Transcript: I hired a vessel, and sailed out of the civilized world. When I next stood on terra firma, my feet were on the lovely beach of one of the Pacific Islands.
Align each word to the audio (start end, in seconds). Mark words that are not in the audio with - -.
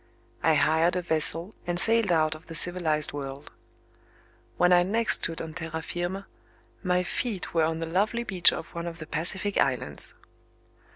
I 0.41 0.55
hired 0.55 0.95
a 0.95 1.03
vessel, 1.03 1.53
and 1.67 1.79
sailed 1.79 2.11
out 2.11 2.33
of 2.33 2.47
the 2.47 2.55
civilized 2.55 3.13
world. 3.13 3.51
When 4.57 4.73
I 4.73 4.81
next 4.81 5.21
stood 5.21 5.39
on 5.43 5.53
terra 5.53 5.83
firma, 5.83 6.25
my 6.81 7.03
feet 7.03 7.53
were 7.53 7.65
on 7.65 7.77
the 7.77 7.85
lovely 7.85 8.23
beach 8.23 8.51
of 8.51 8.73
one 8.73 8.87
of 8.87 8.97
the 8.97 9.05
Pacific 9.05 9.59
Islands. 9.59 10.15